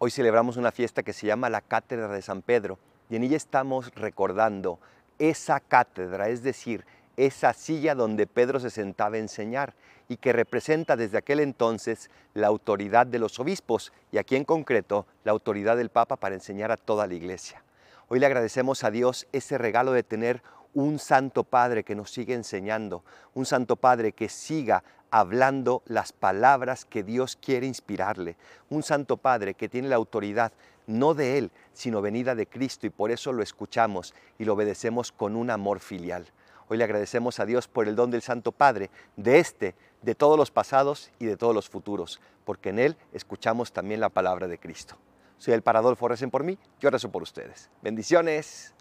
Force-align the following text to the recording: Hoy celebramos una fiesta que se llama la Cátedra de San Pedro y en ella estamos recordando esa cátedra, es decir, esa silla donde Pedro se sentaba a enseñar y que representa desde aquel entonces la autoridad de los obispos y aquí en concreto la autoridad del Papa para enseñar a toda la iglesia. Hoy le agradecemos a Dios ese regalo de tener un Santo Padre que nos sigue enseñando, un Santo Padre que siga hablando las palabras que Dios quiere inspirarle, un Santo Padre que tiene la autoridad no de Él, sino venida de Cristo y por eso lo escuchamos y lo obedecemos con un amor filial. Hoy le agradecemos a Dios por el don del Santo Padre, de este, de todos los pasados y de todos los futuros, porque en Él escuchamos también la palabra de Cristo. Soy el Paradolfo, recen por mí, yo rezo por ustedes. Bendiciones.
Hoy 0.00 0.12
celebramos 0.12 0.56
una 0.56 0.70
fiesta 0.70 1.02
que 1.02 1.12
se 1.12 1.26
llama 1.26 1.50
la 1.50 1.60
Cátedra 1.60 2.06
de 2.06 2.22
San 2.22 2.40
Pedro 2.40 2.78
y 3.10 3.16
en 3.16 3.24
ella 3.24 3.36
estamos 3.36 3.92
recordando 3.96 4.78
esa 5.18 5.58
cátedra, 5.58 6.28
es 6.28 6.44
decir, 6.44 6.84
esa 7.16 7.52
silla 7.52 7.96
donde 7.96 8.28
Pedro 8.28 8.60
se 8.60 8.70
sentaba 8.70 9.16
a 9.16 9.18
enseñar 9.18 9.74
y 10.08 10.18
que 10.18 10.32
representa 10.32 10.94
desde 10.94 11.18
aquel 11.18 11.40
entonces 11.40 12.10
la 12.32 12.46
autoridad 12.46 13.08
de 13.08 13.18
los 13.18 13.40
obispos 13.40 13.92
y 14.12 14.18
aquí 14.18 14.36
en 14.36 14.44
concreto 14.44 15.04
la 15.24 15.32
autoridad 15.32 15.76
del 15.76 15.90
Papa 15.90 16.14
para 16.14 16.36
enseñar 16.36 16.70
a 16.70 16.76
toda 16.76 17.08
la 17.08 17.14
iglesia. 17.14 17.64
Hoy 18.06 18.20
le 18.20 18.26
agradecemos 18.26 18.84
a 18.84 18.92
Dios 18.92 19.26
ese 19.32 19.58
regalo 19.58 19.90
de 19.90 20.04
tener 20.04 20.44
un 20.74 21.00
Santo 21.00 21.42
Padre 21.42 21.82
que 21.82 21.96
nos 21.96 22.12
sigue 22.12 22.34
enseñando, 22.34 23.02
un 23.34 23.46
Santo 23.46 23.74
Padre 23.74 24.12
que 24.12 24.28
siga 24.28 24.84
hablando 25.10 25.82
las 25.86 26.12
palabras 26.12 26.84
que 26.84 27.02
Dios 27.02 27.36
quiere 27.36 27.66
inspirarle, 27.66 28.36
un 28.70 28.82
Santo 28.82 29.16
Padre 29.16 29.54
que 29.54 29.68
tiene 29.68 29.88
la 29.88 29.96
autoridad 29.96 30.52
no 30.86 31.14
de 31.14 31.38
Él, 31.38 31.50
sino 31.72 32.02
venida 32.02 32.34
de 32.34 32.46
Cristo 32.46 32.86
y 32.86 32.90
por 32.90 33.10
eso 33.10 33.32
lo 33.32 33.42
escuchamos 33.42 34.14
y 34.38 34.44
lo 34.44 34.54
obedecemos 34.54 35.12
con 35.12 35.36
un 35.36 35.50
amor 35.50 35.80
filial. 35.80 36.26
Hoy 36.68 36.78
le 36.78 36.84
agradecemos 36.84 37.40
a 37.40 37.46
Dios 37.46 37.68
por 37.68 37.88
el 37.88 37.96
don 37.96 38.10
del 38.10 38.22
Santo 38.22 38.52
Padre, 38.52 38.90
de 39.16 39.38
este, 39.38 39.74
de 40.02 40.14
todos 40.14 40.36
los 40.36 40.50
pasados 40.50 41.10
y 41.18 41.26
de 41.26 41.36
todos 41.36 41.54
los 41.54 41.68
futuros, 41.68 42.20
porque 42.44 42.70
en 42.70 42.78
Él 42.78 42.96
escuchamos 43.12 43.72
también 43.72 44.00
la 44.00 44.08
palabra 44.10 44.48
de 44.48 44.58
Cristo. 44.58 44.96
Soy 45.38 45.54
el 45.54 45.62
Paradolfo, 45.62 46.08
recen 46.08 46.30
por 46.30 46.42
mí, 46.42 46.58
yo 46.80 46.90
rezo 46.90 47.10
por 47.10 47.22
ustedes. 47.22 47.70
Bendiciones. 47.80 48.74